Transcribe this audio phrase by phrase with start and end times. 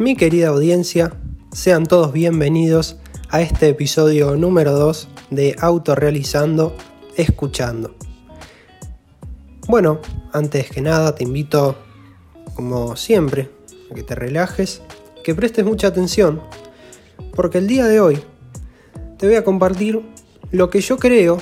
[0.00, 1.12] Mi querida audiencia,
[1.52, 2.96] sean todos bienvenidos
[3.28, 6.74] a este episodio número 2 de Autorealizando,
[7.18, 7.94] Escuchando.
[9.68, 10.00] Bueno,
[10.32, 11.76] antes que nada te invito,
[12.54, 13.50] como siempre,
[13.90, 14.80] a que te relajes,
[15.22, 16.40] que prestes mucha atención,
[17.34, 18.22] porque el día de hoy
[19.18, 20.00] te voy a compartir
[20.50, 21.36] lo que yo creo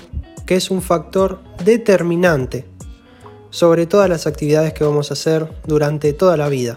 [0.46, 2.66] que es un factor determinante
[3.50, 6.76] sobre todas las actividades que vamos a hacer durante toda la vida.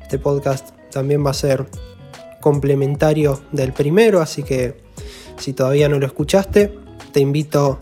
[0.00, 1.66] Este podcast también va a ser
[2.40, 4.82] complementario del primero, así que
[5.38, 6.78] si todavía no lo escuchaste,
[7.12, 7.80] te invito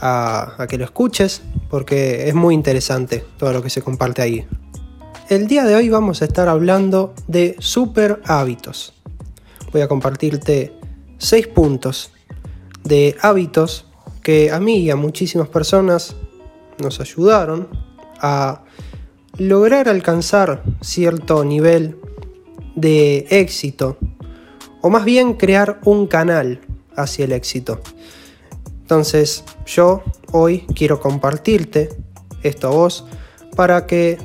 [0.00, 4.46] a, que lo escuches porque es muy interesante todo lo que se comparte ahí.
[5.28, 8.94] El día de hoy vamos a estar hablando de super hábitos.
[9.72, 10.72] Voy a compartirte
[11.18, 12.12] seis puntos
[12.84, 13.86] de hábitos
[14.22, 16.16] que a mí y a muchísimas personas
[16.82, 17.68] nos ayudaron
[18.20, 18.64] a
[19.36, 21.98] lograr alcanzar cierto nivel
[22.80, 23.98] de éxito,
[24.80, 26.60] o más bien crear un canal
[26.96, 27.80] hacia el éxito.
[28.80, 31.90] Entonces yo hoy quiero compartirte
[32.42, 33.04] esto a vos
[33.56, 34.18] para que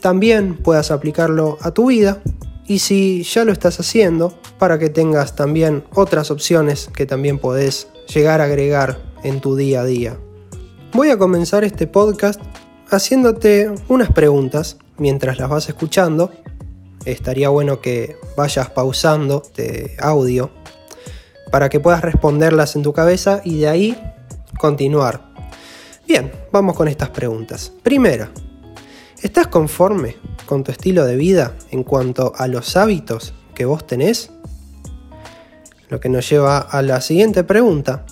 [0.00, 2.22] también puedas aplicarlo a tu vida
[2.66, 7.88] y si ya lo estás haciendo, para que tengas también otras opciones que también podés
[8.12, 10.16] llegar a agregar en tu día a día.
[10.92, 12.40] Voy a comenzar este podcast
[12.90, 16.30] haciéndote unas preguntas mientras las vas escuchando.
[17.04, 20.50] Estaría bueno que vayas pausando este audio
[21.50, 24.14] para que puedas responderlas en tu cabeza y de ahí
[24.58, 25.32] continuar.
[26.06, 27.72] Bien, vamos con estas preguntas.
[27.82, 28.30] Primera,
[29.20, 34.30] ¿estás conforme con tu estilo de vida en cuanto a los hábitos que vos tenés?
[35.88, 38.06] Lo que nos lleva a la siguiente pregunta.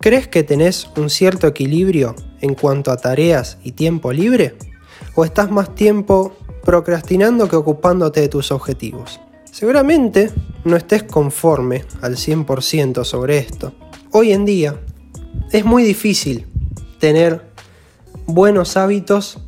[0.00, 4.56] ¿Crees que tenés un cierto equilibrio en cuanto a tareas y tiempo libre?
[5.14, 9.20] ¿O estás más tiempo procrastinando que ocupándote de tus objetivos?
[9.50, 10.30] Seguramente
[10.64, 13.72] no estés conforme al 100% sobre esto.
[14.10, 14.78] Hoy en día
[15.52, 16.46] es muy difícil
[16.98, 17.50] tener
[18.26, 19.38] buenos hábitos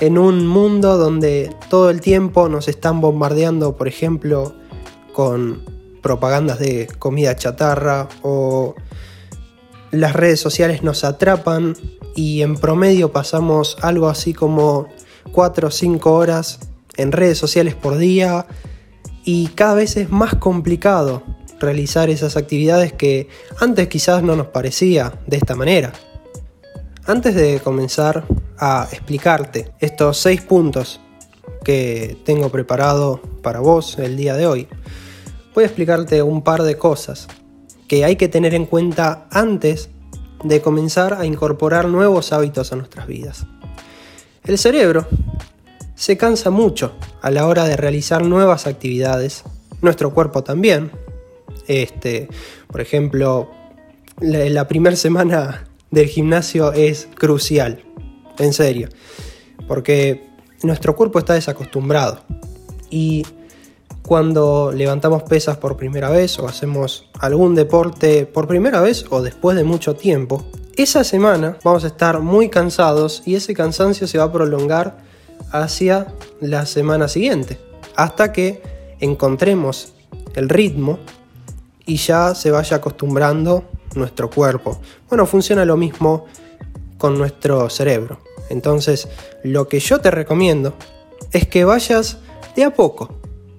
[0.00, 4.54] en un mundo donde todo el tiempo nos están bombardeando, por ejemplo,
[5.12, 5.64] con
[6.02, 8.74] propagandas de comida chatarra o
[9.92, 11.76] las redes sociales nos atrapan
[12.16, 14.88] y en promedio pasamos algo así como
[15.32, 16.60] 4 o 5 horas
[16.96, 18.46] en redes sociales por día
[19.24, 21.22] y cada vez es más complicado
[21.60, 25.92] realizar esas actividades que antes quizás no nos parecía de esta manera.
[27.06, 28.24] Antes de comenzar
[28.58, 31.00] a explicarte estos 6 puntos
[31.64, 34.68] que tengo preparado para vos el día de hoy,
[35.54, 37.28] voy a explicarte un par de cosas
[37.88, 39.90] que hay que tener en cuenta antes
[40.42, 43.46] de comenzar a incorporar nuevos hábitos a nuestras vidas.
[44.46, 45.06] El cerebro
[45.94, 49.42] se cansa mucho a la hora de realizar nuevas actividades,
[49.80, 50.90] nuestro cuerpo también.
[51.66, 52.28] Este,
[52.68, 53.50] por ejemplo,
[54.20, 57.84] la, la primera semana del gimnasio es crucial,
[58.38, 58.90] en serio,
[59.66, 60.28] porque
[60.62, 62.20] nuestro cuerpo está desacostumbrado
[62.90, 63.24] y
[64.02, 69.56] cuando levantamos pesas por primera vez o hacemos algún deporte por primera vez o después
[69.56, 70.44] de mucho tiempo,
[70.76, 74.98] esa semana vamos a estar muy cansados y ese cansancio se va a prolongar
[75.52, 76.08] hacia
[76.40, 77.58] la semana siguiente,
[77.96, 78.62] hasta que
[79.00, 79.94] encontremos
[80.34, 80.98] el ritmo
[81.86, 83.64] y ya se vaya acostumbrando
[83.94, 84.80] nuestro cuerpo.
[85.08, 86.26] Bueno, funciona lo mismo
[86.98, 88.18] con nuestro cerebro.
[88.48, 89.08] Entonces,
[89.42, 90.74] lo que yo te recomiendo
[91.32, 92.18] es que vayas
[92.56, 93.14] de a poco,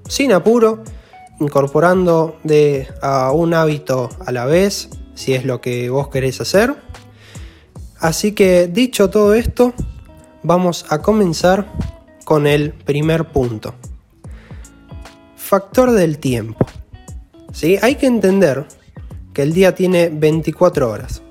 [0.08, 0.84] sin apuro,
[1.40, 6.76] incorporando de a un hábito a la vez, si es lo que vos querés hacer.
[8.06, 9.74] Así que dicho todo esto,
[10.44, 11.66] vamos a comenzar
[12.24, 13.74] con el primer punto.
[15.36, 16.68] Factor del tiempo.
[17.52, 17.80] ¿Sí?
[17.82, 18.68] Hay que entender
[19.34, 21.24] que el día tiene 24 horas.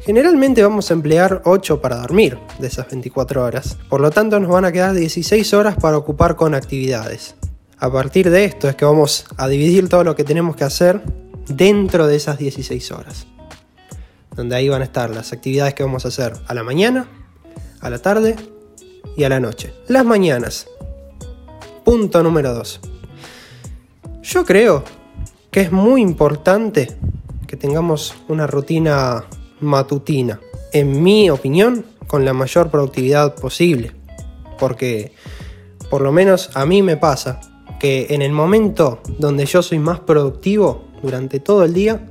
[0.00, 4.48] Generalmente vamos a emplear 8 para dormir de esas 24 horas, por lo tanto nos
[4.48, 7.34] van a quedar 16 horas para ocupar con actividades.
[7.76, 11.02] A partir de esto es que vamos a dividir todo lo que tenemos que hacer
[11.48, 13.26] dentro de esas 16 horas.
[14.36, 17.08] Donde ahí van a estar las actividades que vamos a hacer a la mañana,
[17.80, 18.36] a la tarde
[19.16, 19.72] y a la noche.
[19.88, 20.68] Las mañanas.
[21.84, 22.80] Punto número 2.
[24.22, 24.84] Yo creo
[25.50, 26.96] que es muy importante
[27.46, 29.24] que tengamos una rutina
[29.60, 30.40] matutina.
[30.72, 33.92] En mi opinión, con la mayor productividad posible.
[34.58, 35.12] Porque
[35.90, 37.40] por lo menos a mí me pasa
[37.78, 42.04] que en el momento donde yo soy más productivo durante todo el día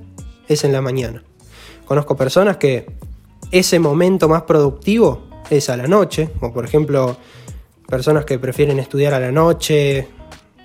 [0.47, 1.24] es en la mañana.
[1.85, 2.87] Conozco personas que
[3.51, 7.15] ese momento más productivo es a la noche, o por ejemplo
[7.87, 10.07] personas que prefieren estudiar a la noche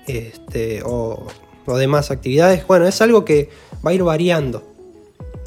[0.06, 1.26] este, o,
[1.66, 2.66] o demás actividades.
[2.66, 3.50] Bueno, es algo que
[3.84, 4.62] va a ir variando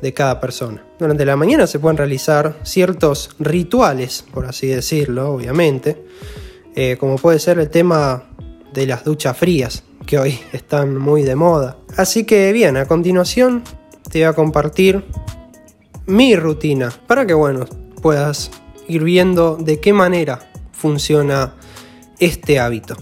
[0.04, 0.84] de cada persona.
[1.00, 6.04] Durante la mañana se pueden realizar ciertos rituales, por así decirlo, obviamente,
[6.76, 8.26] eh, como puede ser el tema
[8.74, 11.78] de las duchas frías, que hoy están muy de moda.
[11.96, 13.64] Así que bien, a continuación
[14.12, 15.04] te voy a compartir
[16.06, 17.66] mi rutina para que, bueno,
[18.02, 18.52] puedas
[18.88, 21.54] ir viendo de qué manera funciona
[22.20, 22.98] este hábito.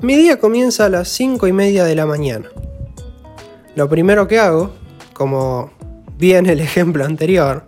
[0.00, 2.48] Mi día comienza a las 5 y media de la mañana.
[3.74, 4.72] Lo primero que hago
[5.16, 5.70] como
[6.18, 7.64] bien el ejemplo anterior,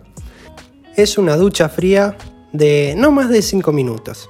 [0.95, 2.15] es una ducha fría
[2.53, 4.29] de no más de 5 minutos.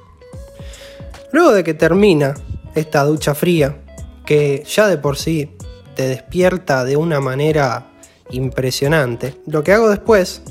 [1.33, 2.36] Luego de que termina
[2.75, 3.81] esta ducha fría,
[4.25, 5.51] que ya de por sí
[5.95, 7.88] te despierta de una manera
[8.29, 10.41] impresionante, lo que hago después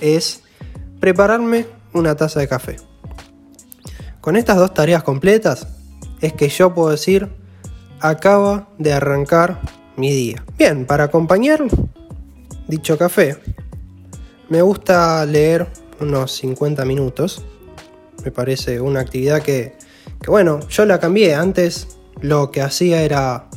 [0.00, 0.42] es
[1.00, 2.76] prepararme una taza de café.
[4.20, 5.68] Con estas dos tareas completas
[6.20, 7.28] es que yo puedo decir
[8.00, 9.60] acaba de arrancar
[9.96, 10.44] mi día.
[10.58, 11.64] Bien, para acompañar
[12.68, 13.38] dicho café,
[14.48, 15.66] me gusta leer
[16.00, 17.44] unos 50 minutos.
[18.24, 19.76] Me parece una actividad que,
[20.20, 21.34] que, bueno, yo la cambié.
[21.34, 23.48] Antes lo que hacía era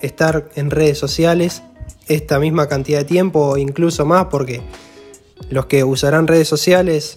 [0.00, 1.62] estar en redes sociales
[2.10, 4.60] esta misma cantidad de tiempo o incluso más porque
[5.48, 7.16] los que usarán redes sociales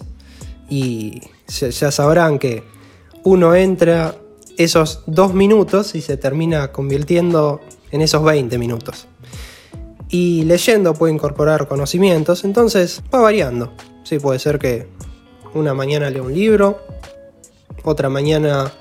[0.70, 2.62] y ya sabrán que
[3.24, 4.16] uno entra
[4.56, 7.60] esos dos minutos y se termina convirtiendo
[7.90, 9.08] en esos 20 minutos
[10.08, 13.72] y leyendo puede incorporar conocimientos, entonces va variando.
[14.04, 14.86] Sí, puede ser que
[15.54, 16.78] una mañana lea un libro,
[17.82, 18.72] otra mañana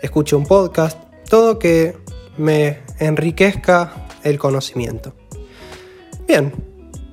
[0.00, 0.98] escuche un podcast,
[1.28, 1.98] todo que
[2.38, 5.12] me enriquezca el conocimiento.
[6.32, 6.50] Bien,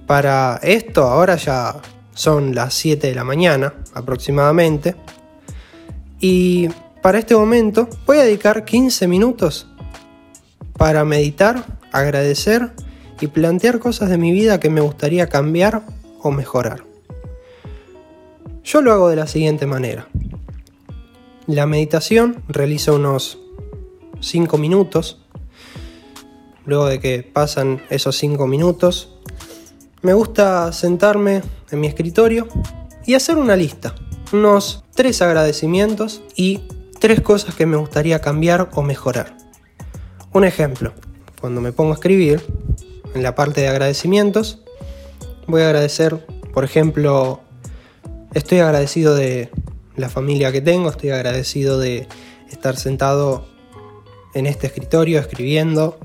[0.07, 1.75] para esto ahora ya
[2.13, 4.95] son las 7 de la mañana aproximadamente
[6.21, 6.69] y
[7.01, 9.68] para este momento voy a dedicar 15 minutos
[10.77, 12.71] para meditar, agradecer
[13.19, 15.81] y plantear cosas de mi vida que me gustaría cambiar
[16.21, 16.86] o mejorar.
[18.63, 20.07] Yo lo hago de la siguiente manera.
[21.45, 23.38] La meditación realiza unos
[24.21, 25.25] 5 minutos.
[26.69, 29.10] Luego de que pasan esos 5 minutos,
[30.04, 32.48] me gusta sentarme en mi escritorio
[33.07, 33.95] y hacer una lista.
[34.33, 36.62] Unos 3 agradecimientos y
[37.00, 39.36] 3 cosas que me gustaría cambiar o mejorar.
[40.31, 40.94] Un ejemplo,
[41.42, 42.45] cuando me pongo a escribir,
[43.16, 44.60] en la parte de agradecimientos.
[45.48, 46.24] Voy a agradecer,
[46.54, 47.42] por ejemplo,
[48.36, 49.50] estoy agradecido de
[49.95, 52.07] la familia que tengo, estoy agradecido de
[52.51, 53.48] estar sentado
[54.36, 55.98] en este escritorio escribiendo,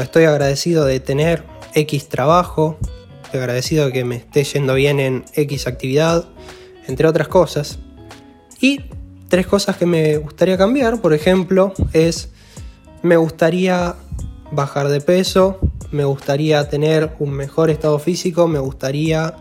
[0.00, 1.44] estoy agradecido de tener
[1.74, 2.78] X trabajo,
[3.24, 6.28] estoy agradecido de que me esté yendo bien en X actividad,
[6.86, 7.78] entre otras cosas.
[8.60, 8.80] Y
[9.28, 12.30] tres cosas que me gustaría cambiar, por ejemplo, es
[13.02, 13.96] me gustaría
[14.50, 15.58] bajar de peso,
[15.90, 19.36] me gustaría tener un mejor estado físico, me gustaría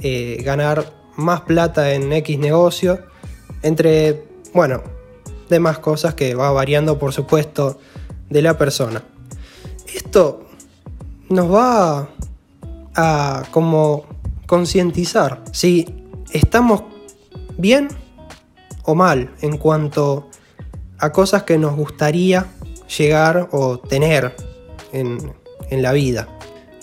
[0.00, 3.00] eh, ganar más plata en X negocio,
[3.62, 4.82] entre, bueno,
[5.48, 7.78] demás cosas que va variando por supuesto
[8.28, 9.02] de la persona.
[9.94, 10.44] Esto
[11.28, 12.08] nos va
[12.96, 14.04] a como
[14.46, 15.86] concientizar si
[16.32, 16.82] estamos
[17.56, 17.88] bien
[18.82, 20.28] o mal en cuanto
[20.98, 22.46] a cosas que nos gustaría
[22.98, 24.34] llegar o tener
[24.92, 25.32] en,
[25.70, 26.28] en la vida.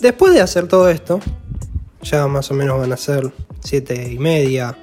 [0.00, 1.20] Después de hacer todo esto,
[2.02, 4.76] ya más o menos van a ser 7 y media,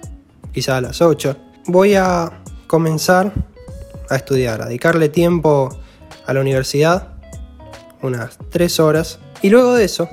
[0.53, 3.33] quizá a las 8, voy a comenzar
[4.07, 5.69] a estudiar, a dedicarle tiempo
[6.25, 7.18] a la universidad,
[8.01, 10.09] unas 3 horas, y luego de eso,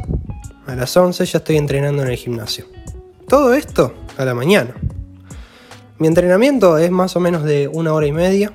[0.66, 2.66] a las 11 ya estoy entrenando en el gimnasio.
[3.28, 4.74] Todo esto a la mañana.
[5.98, 8.52] Mi entrenamiento es más o menos de una hora y media.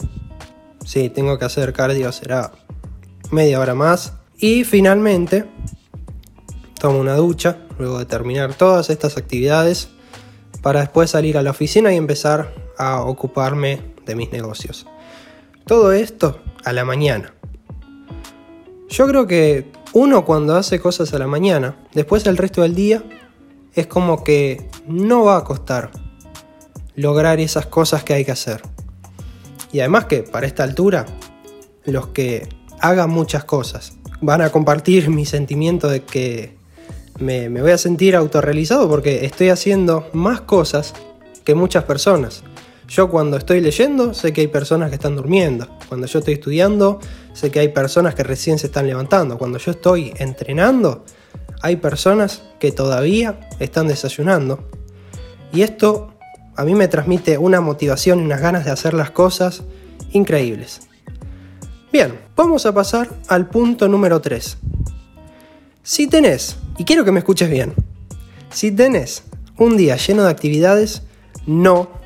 [0.86, 2.52] Si tengo que hacer cardio será
[3.32, 4.14] media hora más.
[4.38, 5.46] Y finalmente,
[6.80, 9.90] tomo una ducha luego de terminar todas estas actividades
[10.62, 14.86] para después salir a la oficina y empezar a ocuparme de mis negocios.
[15.66, 17.34] Todo esto a la mañana.
[18.92, 23.02] Yo creo que uno cuando hace cosas a la mañana, después el resto del día,
[23.74, 25.92] es como que no va a costar
[26.96, 28.62] lograr esas cosas que hay que hacer.
[29.72, 31.06] Y además que para esta altura,
[31.86, 32.50] los que
[32.82, 36.58] hagan muchas cosas van a compartir mi sentimiento de que
[37.18, 40.94] me, voy a sentir autorrealizado porque estoy haciendo más cosas
[41.46, 42.44] que muchas personas.
[42.92, 45.66] Yo cuando estoy leyendo sé que hay personas que están durmiendo.
[45.88, 47.00] Cuando yo estoy estudiando
[47.32, 49.38] sé que hay personas que recién se están levantando.
[49.38, 51.06] Cuando yo estoy entrenando
[51.62, 54.68] hay personas que todavía están desayunando.
[55.54, 56.16] Y esto
[56.58, 59.64] a mí me transmite una motivación y unas ganas de hacer las cosas
[60.12, 60.82] increíbles.
[61.94, 64.58] Bien, vamos a pasar al punto número 3.
[65.82, 67.74] Si tenés, y quiero que me escuches bien,
[68.50, 69.24] si tenés
[69.58, 71.04] un día lleno de actividades,
[71.46, 72.01] no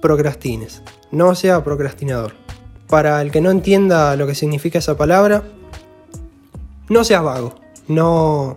[0.00, 2.32] procrastines, no sea procrastinador.
[2.88, 5.44] Para el que no entienda lo que significa esa palabra,
[6.88, 7.54] no seas vago,
[7.86, 8.56] no,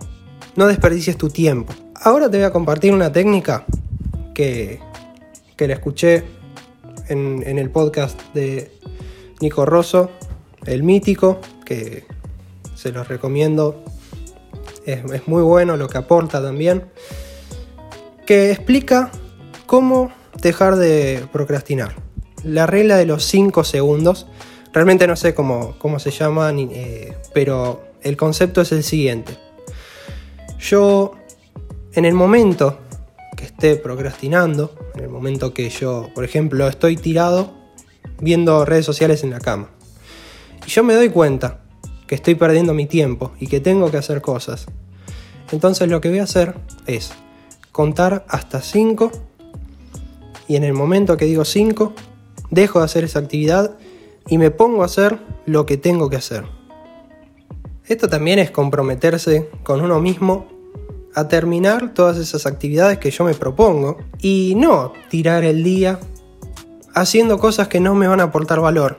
[0.56, 1.72] no desperdicies tu tiempo.
[1.94, 3.64] Ahora te voy a compartir una técnica
[4.34, 4.80] que,
[5.56, 6.24] que la escuché
[7.08, 8.72] en, en el podcast de
[9.40, 10.10] Nico Rosso,
[10.66, 12.04] el mítico, que
[12.74, 13.84] se los recomiendo.
[14.84, 16.84] Es, es, muy bueno lo que aporta también.
[18.26, 19.10] Que explica
[19.66, 21.94] cómo dejar de procrastinar.
[22.42, 24.26] La regla de los 5 segundos.
[24.72, 29.38] Realmente no sé cómo, cómo se llama, eh, pero el concepto es el siguiente.
[30.58, 31.12] Yo,
[31.92, 32.78] en el momento
[33.36, 37.54] que esté procrastinando, en el momento que yo, por ejemplo, estoy tirado
[38.20, 39.70] viendo redes sociales en la cama,
[40.66, 41.60] y yo me doy cuenta
[42.06, 44.66] que estoy perdiendo mi tiempo y que tengo que hacer cosas,
[45.52, 46.54] entonces lo que voy a hacer
[46.86, 47.12] es
[47.72, 49.12] contar hasta 5
[50.48, 51.92] y en el momento que digo 5,
[52.50, 53.76] dejo de hacer esa actividad
[54.28, 56.44] y me pongo a hacer lo que tengo que hacer.
[57.86, 60.46] Esto también es comprometerse con uno mismo
[61.14, 66.00] a terminar todas esas actividades que yo me propongo y no tirar el día
[66.94, 68.98] haciendo cosas que no me van a aportar valor.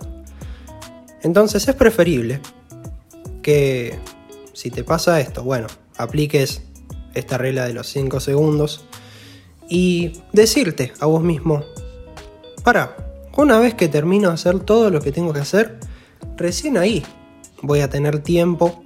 [1.23, 2.39] Entonces es preferible
[3.41, 3.97] que
[4.53, 6.61] si te pasa esto, bueno, apliques
[7.13, 8.85] esta regla de los 5 segundos
[9.69, 11.63] y decirte a vos mismo,
[12.63, 12.95] para,
[13.38, 15.79] una vez que termino de hacer todo lo que tengo que hacer,
[16.38, 17.03] recién ahí
[17.62, 18.84] voy a tener tiempo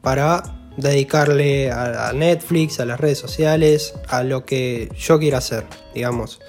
[0.00, 0.42] para
[0.76, 6.40] dedicarle a, Netflix, a las redes sociales, a lo que yo quiera hacer, digamos.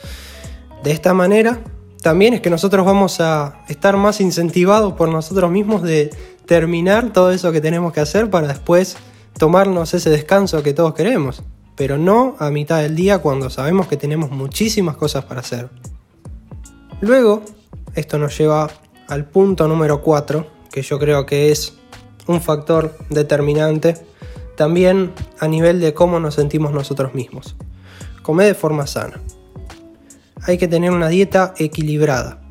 [0.84, 1.60] De esta manera,
[2.02, 6.10] también es que nosotros vamos a estar más incentivados por nosotros mismos de
[6.46, 8.98] terminar todo eso que tenemos que hacer para después
[9.38, 11.44] tomarnos ese descanso que todos queremos,
[11.76, 15.70] pero no a mitad del día cuando sabemos que tenemos muchísimas cosas para hacer.
[17.02, 17.44] Luego,
[17.96, 18.70] esto nos lleva
[19.08, 21.74] al punto número 4, que yo creo que es
[22.28, 23.98] un factor determinante
[24.56, 27.56] también a nivel de cómo nos sentimos nosotros mismos.
[28.22, 29.20] Comer de forma sana.
[30.44, 32.42] Hay que tener una dieta equilibrada.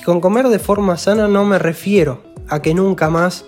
[0.00, 3.44] Y con comer de forma sana no me refiero a que nunca más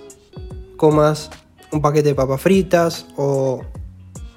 [0.77, 1.31] comas
[1.73, 3.63] un paquete de papas fritas o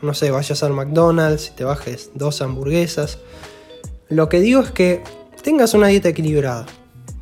[0.02, 3.20] no sé, vayas al McDonald's y te bajes dos hamburguesas.
[4.10, 5.04] Lo que digo es que
[5.44, 6.66] tengas una dieta equilibrada.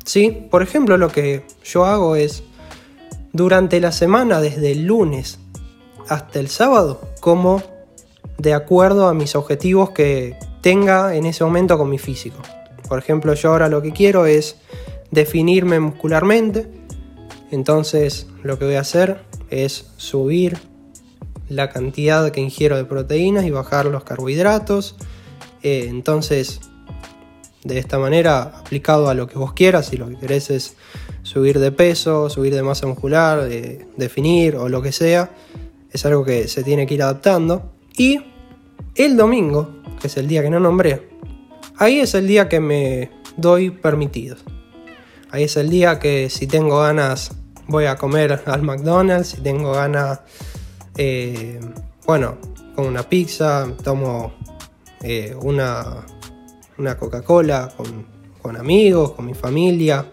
[0.04, 0.46] ¿Sí?
[0.50, 2.42] Por ejemplo, lo que yo hago es
[3.32, 5.38] durante la semana, desde el lunes
[6.08, 7.62] hasta el sábado, como
[8.38, 12.38] de acuerdo a mis objetivos que tenga en ese momento con mi físico.
[12.88, 14.56] Por ejemplo, yo ahora lo que quiero es
[15.10, 16.68] definirme muscularmente.
[17.50, 20.58] Entonces lo que voy a hacer es subir
[21.48, 24.96] la cantidad que ingiero de proteínas y bajar los carbohidratos.
[25.62, 26.60] Eh, entonces,
[27.64, 30.76] de esta manera, aplicado a lo que vos quieras, si lo que querés es
[31.22, 33.48] subir de peso, subir de masa muscular,
[33.96, 35.30] definir o lo que sea.
[35.90, 37.72] Es algo que se tiene que ir adaptando.
[37.96, 38.20] Y
[38.94, 41.08] el domingo, que es el día que no nombré,
[41.78, 44.36] ahí es el día que me doy permitido.
[45.30, 47.32] Ahí es el día que si tengo ganas
[47.68, 50.20] voy a comer al McDonald's, si tengo ganas,
[50.96, 51.60] eh,
[52.06, 52.36] bueno,
[52.74, 54.32] con una pizza, tomo
[55.02, 56.04] eh, una,
[56.78, 58.06] una Coca-Cola con,
[58.40, 60.06] con amigos, con mi familia.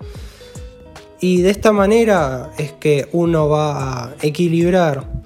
[1.20, 5.24] Y de esta manera es que uno va a equilibrar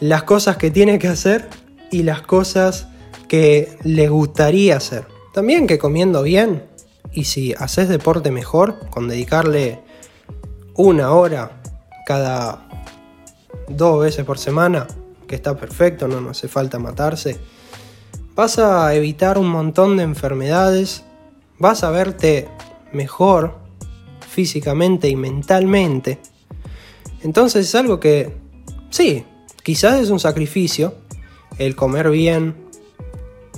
[0.00, 1.48] las cosas que tiene que hacer
[1.90, 2.88] y las cosas
[3.28, 5.06] que le gustaría hacer.
[5.32, 6.64] También que comiendo bien
[7.12, 9.80] y si haces deporte mejor, con dedicarle
[10.74, 11.60] una hora
[12.06, 12.69] cada
[13.70, 14.86] dos veces por semana,
[15.26, 17.38] que está perfecto, no, no hace falta matarse,
[18.34, 21.04] vas a evitar un montón de enfermedades,
[21.58, 22.48] vas a verte
[22.92, 23.58] mejor
[24.28, 26.18] físicamente y mentalmente.
[27.22, 28.34] Entonces es algo que,
[28.90, 29.24] sí,
[29.62, 30.94] quizás es un sacrificio
[31.58, 32.56] el comer bien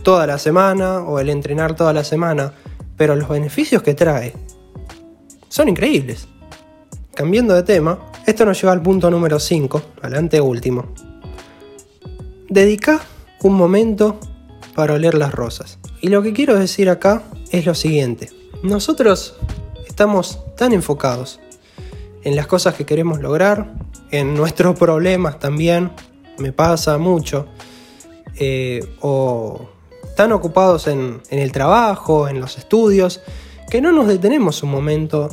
[0.03, 2.55] toda la semana o el entrenar toda la semana,
[2.97, 4.35] pero los beneficios que trae
[5.49, 6.27] son increíbles.
[7.15, 10.95] Cambiando de tema, esto nos lleva al punto número 5, al último
[12.49, 13.01] Dedica
[13.43, 14.19] un momento
[14.75, 15.79] para oler las rosas.
[16.01, 18.31] Y lo que quiero decir acá es lo siguiente.
[18.63, 19.37] Nosotros
[19.87, 21.41] estamos tan enfocados
[22.25, 23.73] en las cosas que queremos lograr,
[24.11, 25.91] en nuestros problemas también,
[26.39, 27.47] me pasa mucho,
[28.39, 29.69] eh, o
[30.17, 33.21] tan ocupados en, el trabajo, en los estudios,
[33.71, 35.29] que no nos detenemos un momento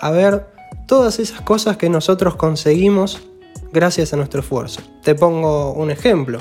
[0.00, 0.46] a ver
[0.86, 3.22] todas esas cosas que nosotros conseguimos
[3.72, 4.80] gracias a nuestro esfuerzo.
[5.02, 6.38] Te pongo un ejemplo.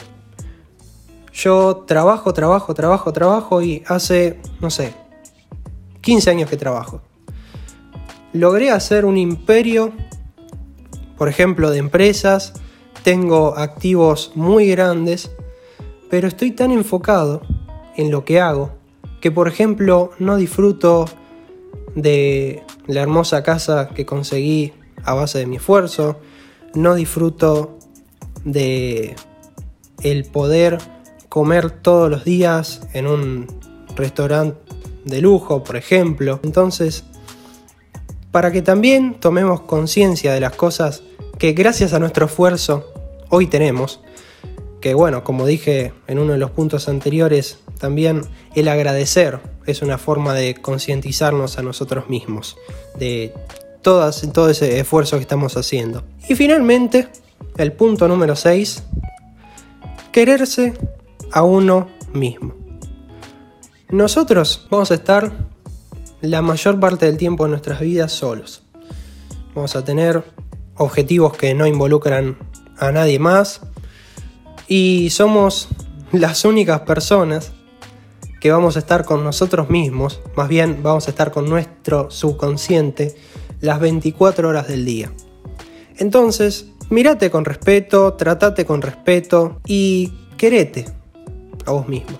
[1.33, 4.93] Yo trabajo, trabajo, trabajo, trabajo y hace, no sé,
[6.01, 7.01] 15 años que trabajo.
[8.33, 9.93] Logré hacer un imperio,
[11.17, 12.53] por ejemplo, de empresas,
[13.03, 15.31] tengo activos muy grandes,
[16.09, 17.41] pero estoy tan enfocado
[17.95, 18.81] en lo que hago
[19.21, 21.05] que, por ejemplo, no disfruto
[21.95, 26.19] de la hermosa casa que conseguí a base de mi esfuerzo,
[26.73, 27.77] no disfruto
[28.43, 29.15] de
[30.03, 30.77] el poder
[31.29, 33.47] comer todos los días en un
[33.95, 34.59] restaurante
[35.05, 36.39] de lujo, por ejemplo.
[36.43, 37.05] Entonces,
[38.31, 41.03] para que también tomemos conciencia de las cosas
[41.37, 42.91] que gracias a nuestro esfuerzo
[43.29, 44.01] hoy tenemos,
[44.81, 48.23] que bueno, como dije en uno de los puntos anteriores, también
[48.55, 52.57] el agradecer es una forma de concientizarnos a nosotros mismos,
[52.97, 53.33] de
[53.81, 56.03] todas, todo ese esfuerzo que estamos haciendo.
[56.27, 57.07] Y finalmente,
[57.57, 58.83] el punto número 6,
[60.11, 60.73] quererse
[61.31, 62.55] a uno mismo.
[63.89, 65.31] Nosotros vamos a estar
[66.21, 68.63] la mayor parte del tiempo en nuestras vidas solos.
[69.53, 70.23] Vamos a tener
[70.75, 72.37] objetivos que no involucran
[72.79, 73.61] a nadie más
[74.71, 75.67] y somos
[76.13, 77.51] las únicas personas
[78.39, 83.13] que vamos a estar con nosotros mismos, más bien vamos a estar con nuestro subconsciente
[83.59, 85.11] las 24 horas del día.
[85.97, 90.85] Entonces, mírate con respeto, tratate con respeto y querete
[91.65, 92.17] a vos mismo.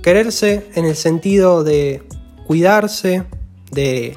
[0.00, 2.04] Quererse en el sentido de
[2.46, 3.24] cuidarse,
[3.72, 4.16] de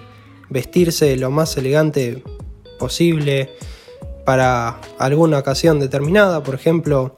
[0.51, 2.22] vestirse lo más elegante
[2.77, 3.50] posible
[4.27, 6.44] para alguna ocasión determinada.
[6.44, 7.18] Por ejemplo,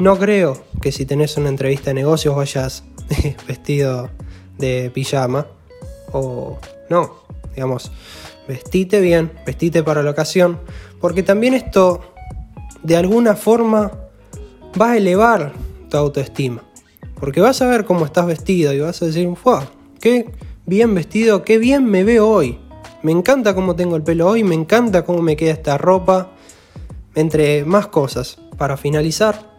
[0.00, 2.84] no creo que si tenés una entrevista de negocios vayas
[3.46, 4.08] vestido
[4.58, 5.46] de pijama.
[6.12, 7.16] O no,
[7.54, 7.92] digamos,
[8.48, 10.58] vestite bien, vestite para la ocasión.
[11.00, 12.00] Porque también esto
[12.82, 13.92] de alguna forma
[14.80, 15.52] va a elevar
[15.90, 16.62] tu autoestima.
[17.20, 19.60] Porque vas a ver cómo estás vestido y vas a decir, ¡Wow!
[20.00, 20.30] ¡Qué
[20.64, 21.44] bien vestido!
[21.44, 22.58] ¡Qué bien me veo hoy!
[23.02, 26.32] Me encanta cómo tengo el pelo hoy, me encanta cómo me queda esta ropa.
[27.14, 28.38] Entre más cosas.
[28.56, 29.49] Para finalizar,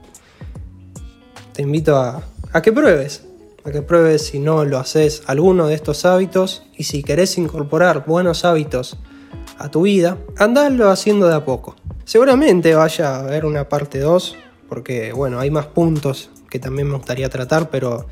[1.54, 2.24] te invito a,
[2.62, 3.24] que pruebes
[3.64, 8.06] a que pruebes si no lo haces alguno de estos hábitos y si querés incorporar
[8.08, 8.98] buenos hábitos
[9.58, 11.76] a tu vida, andalo haciendo de a poco.
[12.04, 14.36] Seguramente vaya a haber una parte 2
[14.68, 18.08] porque bueno, hay más puntos que también me gustaría tratar, pero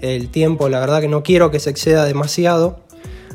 [0.00, 2.80] el tiempo la verdad que no quiero que se exceda demasiado,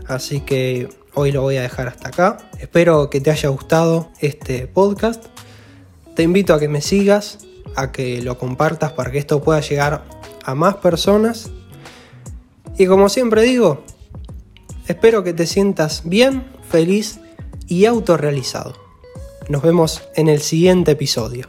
[0.07, 2.37] así que hoy lo voy a dejar hasta acá.
[2.59, 5.25] Espero que te haya gustado este podcast.
[6.15, 7.39] Te invito a que me sigas,
[7.75, 10.03] a que lo compartas para que esto pueda llegar
[10.43, 11.51] a más personas
[12.77, 13.83] y como siempre digo,
[14.87, 17.19] espero que te sientas bien, feliz
[17.67, 18.75] y autorrealizado.
[19.49, 21.47] Nos vemos en el siguiente episodio.